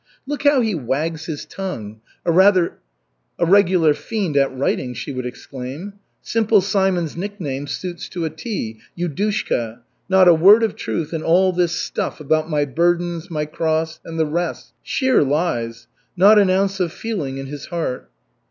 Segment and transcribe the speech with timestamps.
[0.25, 2.31] "Look how he wags his tongue, a
[3.45, 5.93] regular fiend at writing!" she would exclaim.
[6.23, 9.81] "Simple Simon's nickname suits to a tee Yudushka!
[10.09, 14.17] Not a word of truth in all this stuff about my burdens, my cross, and
[14.17, 14.73] the rest.
[14.81, 15.85] Sheer lies!
[16.17, 18.09] Not an ounce of feeling in his heart!"